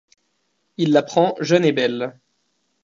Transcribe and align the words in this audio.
Il 0.77 0.93
la 0.93 1.03
prend 1.03 1.35
jeune 1.41 1.63
et 1.63 1.73
belle: 1.73 2.19